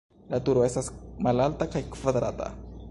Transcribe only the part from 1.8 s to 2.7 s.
kvadrata.